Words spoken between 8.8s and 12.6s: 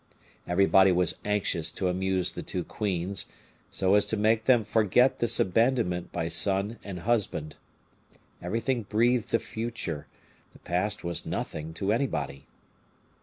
breathed the future, the past was nothing to anybody.